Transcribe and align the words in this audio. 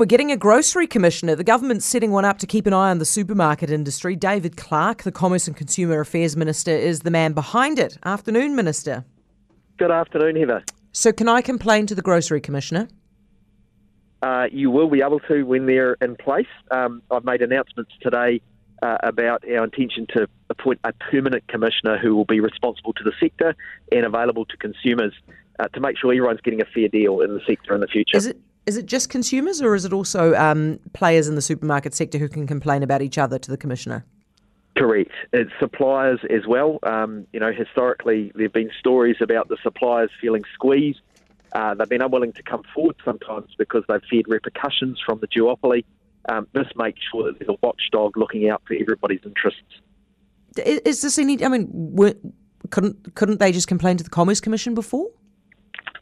we're 0.00 0.06
getting 0.06 0.32
a 0.32 0.36
grocery 0.36 0.86
commissioner. 0.86 1.36
The 1.36 1.44
government's 1.44 1.84
setting 1.84 2.10
one 2.10 2.24
up 2.24 2.38
to 2.38 2.46
keep 2.46 2.66
an 2.66 2.72
eye 2.72 2.90
on 2.90 2.98
the 2.98 3.04
supermarket 3.04 3.70
industry. 3.70 4.16
David 4.16 4.56
Clark, 4.56 5.02
the 5.02 5.12
Commerce 5.12 5.46
and 5.46 5.54
Consumer 5.54 6.00
Affairs 6.00 6.38
Minister, 6.38 6.70
is 6.70 7.00
the 7.00 7.10
man 7.10 7.34
behind 7.34 7.78
it. 7.78 7.98
Afternoon, 8.02 8.56
Minister. 8.56 9.04
Good 9.76 9.90
afternoon, 9.90 10.36
Heather. 10.36 10.64
So, 10.92 11.12
can 11.12 11.28
I 11.28 11.42
complain 11.42 11.86
to 11.86 11.94
the 11.94 12.00
grocery 12.00 12.40
commissioner? 12.40 12.88
Uh, 14.22 14.46
you 14.50 14.70
will 14.70 14.88
be 14.88 15.02
able 15.02 15.20
to 15.20 15.42
when 15.42 15.66
they're 15.66 15.94
in 16.00 16.16
place. 16.16 16.48
Um, 16.70 17.02
I've 17.10 17.24
made 17.24 17.42
announcements 17.42 17.92
today 18.00 18.40
uh, 18.82 18.96
about 19.02 19.44
our 19.50 19.64
intention 19.64 20.06
to 20.14 20.26
appoint 20.48 20.80
a 20.82 20.94
permanent 20.94 21.46
commissioner 21.48 21.98
who 21.98 22.16
will 22.16 22.24
be 22.24 22.40
responsible 22.40 22.94
to 22.94 23.04
the 23.04 23.12
sector 23.20 23.54
and 23.92 24.06
available 24.06 24.46
to 24.46 24.56
consumers 24.56 25.12
uh, 25.58 25.68
to 25.68 25.80
make 25.80 25.98
sure 25.98 26.10
everyone's 26.10 26.40
getting 26.40 26.62
a 26.62 26.66
fair 26.66 26.88
deal 26.88 27.20
in 27.20 27.34
the 27.34 27.40
sector 27.46 27.74
in 27.74 27.82
the 27.82 27.86
future. 27.86 28.16
Is 28.16 28.26
it 28.26 28.38
is 28.66 28.76
it 28.76 28.86
just 28.86 29.08
consumers, 29.08 29.60
or 29.62 29.74
is 29.74 29.84
it 29.84 29.92
also 29.92 30.34
um, 30.34 30.78
players 30.92 31.28
in 31.28 31.34
the 31.34 31.42
supermarket 31.42 31.94
sector 31.94 32.18
who 32.18 32.28
can 32.28 32.46
complain 32.46 32.82
about 32.82 33.02
each 33.02 33.18
other 33.18 33.38
to 33.38 33.50
the 33.50 33.56
commissioner? 33.56 34.04
Correct. 34.76 35.10
It's 35.32 35.50
suppliers 35.58 36.20
as 36.30 36.46
well. 36.46 36.78
Um, 36.82 37.26
you 37.32 37.40
know, 37.40 37.52
historically, 37.52 38.32
there 38.34 38.44
have 38.44 38.52
been 38.52 38.70
stories 38.78 39.16
about 39.20 39.48
the 39.48 39.56
suppliers 39.62 40.10
feeling 40.20 40.42
squeezed. 40.54 41.00
Uh, 41.52 41.74
they've 41.74 41.88
been 41.88 42.02
unwilling 42.02 42.32
to 42.34 42.42
come 42.42 42.62
forward 42.72 42.96
sometimes 43.04 43.54
because 43.58 43.82
they've 43.88 44.02
feared 44.08 44.26
repercussions 44.28 45.00
from 45.04 45.18
the 45.20 45.26
duopoly. 45.26 45.84
Um, 46.28 46.46
this 46.52 46.68
makes 46.76 47.00
sure 47.10 47.24
that 47.24 47.38
there's 47.38 47.48
a 47.48 47.58
watchdog 47.62 48.16
looking 48.16 48.48
out 48.48 48.62
for 48.66 48.74
everybody's 48.74 49.20
interests. 49.24 49.60
Is 50.56 51.02
this 51.02 51.18
any? 51.18 51.44
I 51.44 51.48
mean, 51.48 51.96
couldn't 52.70 53.14
couldn't 53.14 53.40
they 53.40 53.52
just 53.52 53.68
complain 53.68 53.96
to 53.96 54.04
the 54.04 54.10
Commerce 54.10 54.40
Commission 54.40 54.74
before? 54.74 55.08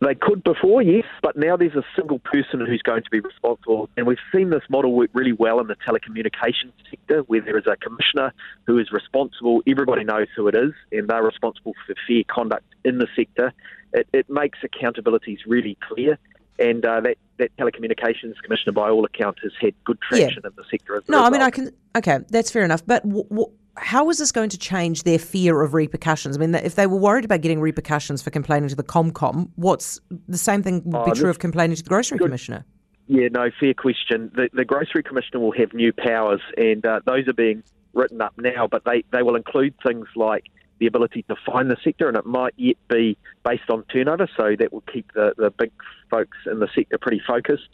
They 0.00 0.14
could 0.14 0.42
before, 0.44 0.82
yes, 0.82 1.03
but 1.24 1.38
now 1.38 1.56
there's 1.56 1.74
a 1.74 1.82
single 1.96 2.18
person 2.18 2.60
who's 2.60 2.82
going 2.82 3.02
to 3.02 3.08
be 3.10 3.18
responsible. 3.18 3.88
And 3.96 4.06
we've 4.06 4.18
seen 4.30 4.50
this 4.50 4.60
model 4.68 4.92
work 4.92 5.08
really 5.14 5.32
well 5.32 5.58
in 5.58 5.68
the 5.68 5.74
telecommunications 5.76 6.74
sector, 6.90 7.20
where 7.22 7.40
there 7.40 7.56
is 7.56 7.64
a 7.66 7.76
commissioner 7.76 8.34
who 8.66 8.76
is 8.76 8.92
responsible. 8.92 9.62
Everybody 9.66 10.04
knows 10.04 10.26
who 10.36 10.48
it 10.48 10.54
is, 10.54 10.72
and 10.92 11.08
they're 11.08 11.22
responsible 11.22 11.72
for 11.86 11.94
fair 12.06 12.24
conduct 12.28 12.66
in 12.84 12.98
the 12.98 13.06
sector. 13.16 13.54
It, 13.94 14.06
it 14.12 14.28
makes 14.28 14.58
accountabilities 14.58 15.38
really 15.46 15.78
clear. 15.88 16.18
And 16.58 16.84
uh, 16.84 17.00
that, 17.00 17.16
that 17.38 17.56
telecommunications 17.56 18.34
commissioner, 18.42 18.72
by 18.72 18.90
all 18.90 19.06
accounts, 19.06 19.40
has 19.44 19.52
had 19.58 19.72
good 19.86 19.98
traction 20.02 20.42
yeah. 20.42 20.50
in 20.50 20.52
the 20.56 20.64
sector. 20.70 20.96
As 20.96 21.04
well. 21.08 21.22
No, 21.22 21.26
I 21.26 21.30
mean, 21.30 21.40
I 21.40 21.48
can. 21.48 21.70
Okay, 21.96 22.18
that's 22.28 22.50
fair 22.50 22.64
enough. 22.64 22.84
But 22.86 23.02
w- 23.02 23.26
w- 23.30 23.50
how 23.76 24.08
is 24.10 24.18
this 24.18 24.32
going 24.32 24.50
to 24.50 24.58
change 24.58 25.02
their 25.02 25.18
fear 25.18 25.62
of 25.62 25.74
repercussions? 25.74 26.36
I 26.36 26.40
mean, 26.40 26.54
if 26.54 26.74
they 26.74 26.86
were 26.86 26.96
worried 26.96 27.24
about 27.24 27.40
getting 27.40 27.60
repercussions 27.60 28.22
for 28.22 28.30
complaining 28.30 28.68
to 28.68 28.76
the 28.76 28.84
ComCom, 28.84 29.50
what's 29.56 30.00
the 30.28 30.38
same 30.38 30.62
thing 30.62 30.82
would 30.84 30.96
oh, 30.96 31.04
be 31.04 31.12
true 31.12 31.30
of 31.30 31.38
complaining 31.38 31.76
to 31.76 31.82
the 31.82 31.88
Grocery 31.88 32.18
good. 32.18 32.26
Commissioner? 32.26 32.64
Yeah, 33.06 33.28
no, 33.30 33.50
fair 33.58 33.74
question. 33.74 34.30
The, 34.34 34.48
the 34.52 34.64
Grocery 34.64 35.02
Commissioner 35.02 35.40
will 35.40 35.52
have 35.52 35.74
new 35.74 35.92
powers, 35.92 36.40
and 36.56 36.84
uh, 36.86 37.00
those 37.04 37.28
are 37.28 37.34
being 37.34 37.62
written 37.92 38.20
up 38.20 38.34
now, 38.38 38.66
but 38.66 38.84
they, 38.84 39.04
they 39.12 39.22
will 39.22 39.36
include 39.36 39.74
things 39.86 40.06
like 40.16 40.44
the 40.78 40.86
ability 40.86 41.22
to 41.28 41.36
find 41.46 41.70
the 41.70 41.76
sector, 41.82 42.08
and 42.08 42.16
it 42.16 42.26
might 42.26 42.54
yet 42.56 42.76
be 42.88 43.16
based 43.44 43.70
on 43.70 43.84
turnover, 43.84 44.28
so 44.36 44.56
that 44.58 44.72
will 44.72 44.82
keep 44.92 45.12
the, 45.14 45.34
the 45.36 45.50
big 45.50 45.70
folks 46.10 46.36
in 46.46 46.60
the 46.60 46.68
sector 46.74 46.98
pretty 46.98 47.22
focused. 47.26 47.68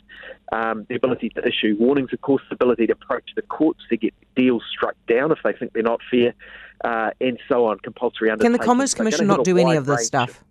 Um, 0.52 0.86
the 0.88 0.96
ability 0.96 1.30
to 1.30 1.46
issue 1.46 1.76
warnings, 1.78 2.12
of 2.12 2.20
course, 2.20 2.42
the 2.48 2.54
ability 2.54 2.86
to 2.88 2.92
approach 2.92 3.30
the 3.36 3.42
courts 3.42 3.80
to 3.88 3.96
get 3.96 4.14
deals 4.36 4.62
struck 4.70 4.94
down 5.08 5.32
if 5.32 5.38
they 5.44 5.52
think 5.52 5.72
they're 5.72 5.82
not 5.82 6.00
fair, 6.10 6.34
uh, 6.84 7.10
and 7.20 7.38
so 7.48 7.66
on. 7.66 7.78
Compulsory 7.78 8.30
Can 8.36 8.52
the 8.52 8.58
Commerce 8.58 8.94
Commission 8.94 9.26
not 9.26 9.44
do 9.44 9.56
any 9.58 9.76
of 9.76 9.86
this 9.86 10.06
stuff? 10.06 10.44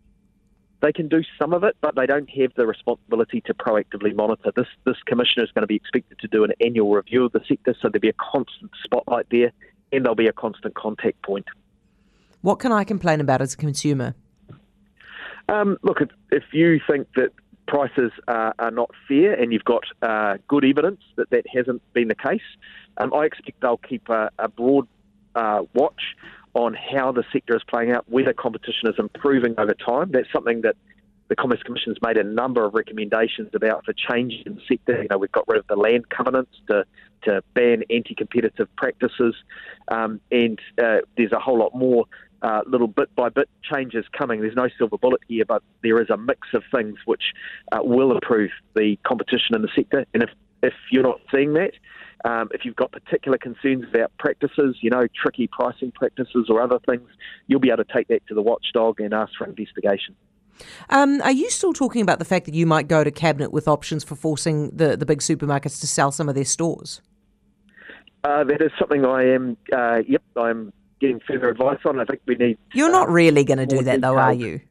They 0.81 0.93
can 0.93 1.09
do 1.09 1.23
some 1.37 1.53
of 1.53 1.65
it, 1.65 1.75
but 1.81 1.95
they 1.95 2.05
don't 2.05 2.29
have 2.29 2.53
the 2.55 2.65
responsibility 2.65 3.41
to 3.41 3.53
proactively 3.53 4.15
monitor. 4.15 4.51
This 4.55 4.67
this 4.85 4.95
commissioner 5.05 5.43
is 5.43 5.51
going 5.51 5.63
to 5.63 5.67
be 5.67 5.75
expected 5.75 6.19
to 6.19 6.27
do 6.29 6.45
an 6.45 6.53
annual 6.61 6.91
review 6.91 7.25
of 7.25 7.33
the 7.33 7.41
sector, 7.47 7.75
so 7.81 7.89
there'll 7.89 7.99
be 7.99 8.09
a 8.09 8.13
constant 8.13 8.71
spotlight 8.81 9.27
there, 9.29 9.51
and 9.91 10.05
there'll 10.05 10.15
be 10.15 10.27
a 10.27 10.33
constant 10.33 10.75
contact 10.75 11.21
point. 11.21 11.45
What 12.41 12.59
can 12.59 12.71
I 12.71 12.83
complain 12.83 13.19
about 13.19 13.41
as 13.41 13.53
a 13.53 13.57
consumer? 13.57 14.15
Um, 15.49 15.77
look, 15.81 16.01
if, 16.01 16.09
if, 16.31 16.43
you 16.53 16.79
think 16.89 17.07
that 17.15 17.29
prices 17.67 18.11
are, 18.27 18.53
are 18.59 18.71
not 18.71 18.91
fair 19.07 19.33
and 19.33 19.51
you've 19.51 19.63
got 19.63 19.83
uh, 20.01 20.37
good 20.47 20.63
evidence 20.63 21.01
that 21.15 21.29
that 21.31 21.45
hasn't 21.51 21.81
been 21.93 22.07
the 22.07 22.15
case, 22.15 22.41
um, 22.97 23.13
I 23.13 23.25
expect 23.25 23.61
they'll 23.61 23.77
keep 23.77 24.09
a, 24.09 24.29
a 24.37 24.47
broad 24.47 24.87
uh, 25.35 25.63
watch 25.73 26.15
on 26.53 26.75
how 26.75 27.11
the 27.11 27.23
sector 27.31 27.55
is 27.55 27.63
playing 27.67 27.91
out, 27.91 28.05
whether 28.09 28.33
competition 28.33 28.89
is 28.89 28.95
improving 28.97 29.55
over 29.57 29.73
time. 29.73 30.11
That's 30.11 30.31
something 30.31 30.61
that 30.61 30.75
the 31.29 31.35
Commerce 31.35 31.61
Commission's 31.63 31.97
made 32.01 32.17
a 32.17 32.23
number 32.23 32.65
of 32.65 32.73
recommendations 32.73 33.49
about 33.53 33.85
for 33.85 33.93
changes 33.93 34.41
in 34.45 34.55
the 34.55 34.61
sector. 34.67 35.01
You 35.01 35.07
know, 35.09 35.17
we've 35.17 35.31
got 35.31 35.47
rid 35.47 35.59
of 35.59 35.67
the 35.67 35.75
land 35.75 36.09
covenants 36.09 36.51
to, 36.67 36.85
to 37.23 37.43
ban 37.53 37.83
anti-competitive 37.89 38.67
practices, 38.75 39.35
um, 39.89 40.19
and 40.31 40.59
uh, 40.83 40.97
there's 41.17 41.31
a 41.31 41.39
whole 41.39 41.59
lot 41.59 41.75
more 41.75 42.05
uh, 42.41 42.61
little 42.65 42.87
bit 42.87 43.13
by 43.15 43.29
bit 43.29 43.49
changes 43.63 44.05
coming. 44.17 44.41
There's 44.41 44.55
no 44.55 44.69
silver 44.77 44.97
bullet 44.97 45.21
here, 45.27 45.45
but 45.45 45.63
there 45.83 46.01
is 46.01 46.09
a 46.09 46.17
mix 46.17 46.47
of 46.53 46.63
things 46.73 46.97
which 47.05 47.33
uh, 47.71 47.79
will 47.81 48.11
improve 48.11 48.51
the 48.75 48.97
competition 49.05 49.55
in 49.55 49.61
the 49.61 49.69
sector. 49.75 50.05
And 50.13 50.23
if, 50.23 50.29
if 50.63 50.73
you're 50.91 51.03
not 51.03 51.19
seeing 51.31 51.53
that, 51.53 51.71
um, 52.25 52.49
if 52.53 52.65
you've 52.65 52.75
got 52.75 52.91
particular 52.91 53.37
concerns 53.37 53.85
about 53.93 54.11
practices, 54.17 54.77
you 54.81 54.89
know, 54.89 55.07
tricky 55.15 55.47
pricing 55.47 55.91
practices 55.91 56.47
or 56.49 56.61
other 56.61 56.79
things, 56.79 57.07
you'll 57.47 57.61
be 57.61 57.69
able 57.69 57.83
to 57.83 57.93
take 57.93 58.07
that 58.09 58.25
to 58.27 58.33
the 58.33 58.41
watchdog 58.41 58.99
and 58.99 59.13
ask 59.13 59.31
for 59.37 59.45
investigation. 59.45 60.15
Um, 60.89 61.21
are 61.21 61.31
you 61.31 61.49
still 61.49 61.71
talking 61.71 62.01
about 62.01 62.19
the 62.19 62.25
fact 62.25 62.45
that 62.45 62.53
you 62.53 62.65
might 62.65 62.89
go 62.89 63.05
to 63.05 63.11
cabinet 63.11 63.53
with 63.53 63.67
options 63.67 64.03
for 64.03 64.15
forcing 64.15 64.69
the, 64.71 64.97
the 64.97 65.05
big 65.05 65.19
supermarkets 65.19 65.79
to 65.79 65.87
sell 65.87 66.11
some 66.11 66.27
of 66.27 66.35
their 66.35 66.45
stores? 66.45 67.01
Uh, 68.25 68.43
that 68.43 68.61
is 68.61 68.71
something 68.77 69.05
I 69.05 69.23
am. 69.29 69.55
Uh, 69.71 70.01
yep, 70.05 70.21
I'm 70.35 70.73
getting 70.99 71.19
further 71.27 71.49
advice 71.49 71.79
on. 71.85 71.99
I 71.99 72.05
think 72.05 72.21
we 72.25 72.35
need. 72.35 72.57
You're 72.73 72.91
not 72.91 73.09
uh, 73.09 73.11
really 73.11 73.43
going 73.43 73.59
to 73.59 73.65
do 73.65 73.83
that, 73.83 74.01
though, 74.01 74.17
are 74.17 74.33
you? 74.33 74.61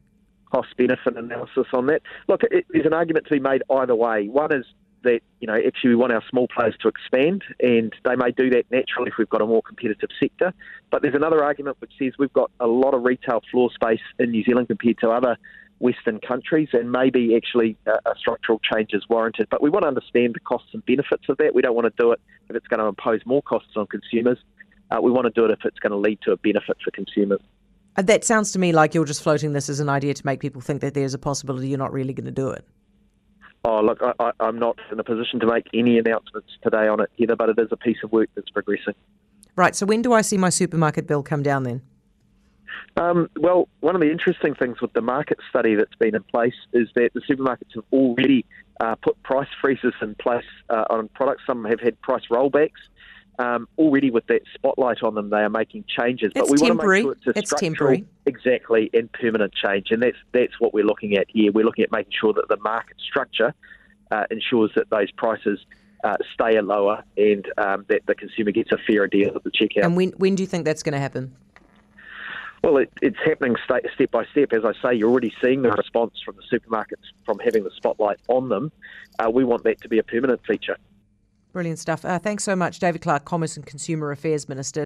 Cost 0.51 0.75
benefit 0.77 1.15
analysis 1.15 1.67
on 1.73 1.87
that. 1.87 2.01
Look, 2.27 2.41
it, 2.49 2.65
there's 2.69 2.85
an 2.85 2.93
argument 2.93 3.27
to 3.27 3.31
be 3.31 3.39
made 3.39 3.61
either 3.69 3.95
way. 3.95 4.27
One 4.27 4.51
is 4.51 4.65
that 5.03 5.21
you 5.39 5.47
know 5.47 5.55
actually 5.55 5.91
we 5.91 5.95
want 5.95 6.11
our 6.11 6.23
small 6.29 6.47
players 6.47 6.75
to 6.81 6.87
expand, 6.87 7.43
and 7.59 7.93
they 8.03 8.15
may 8.15 8.31
do 8.31 8.49
that 8.49 8.65
naturally 8.71 9.09
if 9.09 9.17
we've 9.17 9.29
got 9.29 9.41
a 9.41 9.45
more 9.45 9.61
competitive 9.61 10.09
sector. 10.19 10.53
But 10.91 11.01
there's 11.01 11.15
another 11.15 11.43
argument 11.43 11.77
which 11.79 11.91
says 11.99 12.13
we've 12.17 12.33
got 12.33 12.51
a 12.59 12.67
lot 12.67 12.93
of 12.93 13.03
retail 13.03 13.41
floor 13.51 13.69
space 13.73 14.01
in 14.17 14.31
New 14.31 14.43
Zealand 14.43 14.67
compared 14.67 14.97
to 14.99 15.09
other 15.11 15.37
Western 15.79 16.19
countries, 16.19 16.69
and 16.73 16.91
maybe 16.91 17.35
actually 17.35 17.77
a, 17.85 17.91
a, 18.09 18.15
structural 18.17 18.59
change 18.59 18.89
is 18.93 19.07
warranted. 19.09 19.47
But 19.49 19.61
we 19.61 19.69
want 19.69 19.83
to 19.83 19.87
understand 19.87 20.35
the 20.35 20.39
costs 20.41 20.69
and 20.73 20.85
benefits 20.85 21.23
of 21.29 21.37
that. 21.37 21.55
We 21.55 21.61
don't 21.61 21.75
want 21.75 21.85
to 21.85 21.93
do 21.97 22.11
it 22.11 22.19
if 22.49 22.55
it's 22.55 22.67
going 22.67 22.79
to 22.79 22.87
impose 22.87 23.21
more 23.25 23.41
costs 23.41 23.71
on 23.75 23.87
consumers. 23.87 24.37
Uh, 24.91 24.99
we 25.01 25.11
want 25.11 25.25
to 25.25 25.31
do 25.31 25.45
it 25.45 25.51
if 25.51 25.59
it's 25.65 25.79
going 25.79 25.91
to 25.91 25.97
lead 25.97 26.19
to 26.23 26.31
a 26.31 26.37
benefit 26.37 26.77
for 26.83 26.91
consumers. 26.91 27.41
That 27.95 28.23
sounds 28.23 28.51
to 28.53 28.59
me 28.59 28.71
like 28.71 28.93
you're 28.93 29.05
just 29.05 29.21
floating 29.21 29.53
this 29.53 29.69
as 29.69 29.79
an 29.79 29.89
idea 29.89 30.13
to 30.13 30.25
make 30.25 30.39
people 30.39 30.61
think 30.61 30.81
that 30.81 30.93
there's 30.93 31.13
a 31.13 31.19
possibility 31.19 31.67
you're 31.67 31.77
not 31.77 31.91
really 31.91 32.13
going 32.13 32.25
to 32.25 32.31
do 32.31 32.49
it. 32.49 32.65
Oh, 33.65 33.81
look, 33.81 34.01
I, 34.01 34.31
am 34.39 34.57
not 34.57 34.79
in 34.89 34.99
a 34.99 35.03
position 35.03 35.41
to 35.41 35.45
make 35.45 35.67
any 35.73 35.97
announcements 35.97 36.49
today 36.63 36.87
on 36.87 37.01
it 37.01 37.09
either, 37.17 37.35
but 37.35 37.49
it 37.49 37.59
is 37.59 37.67
a 37.71 37.77
piece 37.77 37.97
of 38.03 38.11
work 38.11 38.29
that's 38.35 38.49
progressing. 38.49 38.93
Right, 39.57 39.75
so 39.75 39.85
when 39.85 40.01
do 40.01 40.13
I 40.13 40.21
see 40.21 40.37
my 40.37 40.49
supermarket 40.49 41.07
bill 41.07 41.21
come 41.21 41.43
down 41.43 41.63
then? 41.63 41.81
Um, 42.95 43.29
well, 43.37 43.67
one 43.81 43.95
of 43.95 44.01
the 44.01 44.09
interesting 44.09 44.55
things 44.55 44.79
with 44.81 44.93
the 44.93 45.01
market 45.01 45.39
study 45.49 45.75
that's 45.75 45.95
been 45.95 46.15
in 46.15 46.23
place 46.23 46.53
is 46.71 46.87
that 46.95 47.11
the 47.13 47.21
supermarkets 47.21 47.75
have 47.75 47.83
already 47.91 48.45
uh, 48.79 48.95
put 48.95 49.21
price 49.23 49.49
freezes 49.59 49.93
in 50.01 50.15
place 50.15 50.45
uh, 50.69 50.85
on 50.89 51.09
products. 51.09 51.43
Some 51.45 51.65
have 51.65 51.81
had 51.81 51.99
price 52.01 52.23
rollbacks 52.31 52.71
um, 53.39 53.67
already 53.77 54.11
with 54.11 54.27
that 54.27 54.41
spotlight 54.53 55.01
on 55.01 55.15
them, 55.15 55.29
they 55.29 55.37
are 55.39 55.49
making 55.49 55.85
changes. 55.87 56.33
But 56.35 56.49
we 56.49 56.57
temporary. 56.57 57.05
want 57.05 57.21
to 57.23 57.29
make 57.29 57.35
sure 57.35 57.41
it's, 57.41 57.51
it's 57.51 57.59
temporary. 57.59 58.05
Exactly, 58.25 58.89
and 58.93 59.11
permanent 59.11 59.53
change. 59.53 59.87
And 59.91 60.03
that's 60.03 60.17
that's 60.33 60.59
what 60.59 60.73
we're 60.73 60.85
looking 60.85 61.15
at 61.15 61.27
here. 61.29 61.51
We're 61.51 61.65
looking 61.65 61.85
at 61.85 61.91
making 61.91 62.13
sure 62.19 62.33
that 62.33 62.49
the 62.49 62.57
market 62.57 62.97
structure 62.99 63.55
uh, 64.11 64.25
ensures 64.29 64.71
that 64.75 64.89
those 64.89 65.09
prices 65.11 65.65
uh, 66.03 66.17
stay 66.33 66.59
lower 66.59 67.03
and 67.17 67.47
um, 67.57 67.85
that 67.87 68.05
the 68.05 68.15
consumer 68.15 68.51
gets 68.51 68.71
a 68.71 68.77
fairer 68.77 69.07
deal 69.07 69.33
at 69.35 69.43
the 69.43 69.51
checkout. 69.51 69.83
And 69.83 69.95
when 69.95 70.09
when 70.17 70.35
do 70.35 70.43
you 70.43 70.47
think 70.47 70.65
that's 70.65 70.83
going 70.83 70.93
to 70.93 70.99
happen? 70.99 71.33
Well, 72.61 72.75
it, 72.75 72.91
it's 73.01 73.17
happening 73.23 73.55
step, 73.63 73.85
step 73.95 74.11
by 74.11 74.25
step. 74.25 74.51
As 74.51 74.65
I 74.65 74.73
say, 74.81 74.93
you're 74.93 75.09
already 75.09 75.33
seeing 75.41 75.61
the 75.61 75.71
response 75.71 76.21
from 76.25 76.35
the 76.35 76.59
supermarkets 76.59 77.05
from 77.25 77.39
having 77.39 77.63
the 77.63 77.71
spotlight 77.71 78.19
on 78.27 78.49
them. 78.49 78.73
Uh, 79.17 79.29
we 79.29 79.45
want 79.45 79.63
that 79.63 79.79
to 79.81 79.87
be 79.87 79.97
a 79.97 80.03
permanent 80.03 80.41
feature. 80.45 80.75
Brilliant 81.51 81.79
stuff. 81.79 82.05
Uh, 82.05 82.19
thanks 82.19 82.43
so 82.43 82.55
much, 82.55 82.79
David 82.79 83.01
Clark, 83.01 83.25
Commerce 83.25 83.57
and 83.57 83.65
Consumer 83.65 84.11
Affairs 84.11 84.47
Minister. 84.47 84.85